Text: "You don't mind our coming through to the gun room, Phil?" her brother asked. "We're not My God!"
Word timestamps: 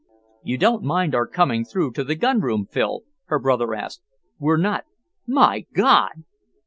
"You 0.41 0.57
don't 0.57 0.81
mind 0.81 1.13
our 1.13 1.27
coming 1.27 1.63
through 1.63 1.91
to 1.91 2.03
the 2.03 2.15
gun 2.15 2.39
room, 2.41 2.65
Phil?" 2.65 3.03
her 3.25 3.37
brother 3.37 3.75
asked. 3.75 4.01
"We're 4.39 4.57
not 4.57 4.85
My 5.27 5.67
God!" 5.75 6.23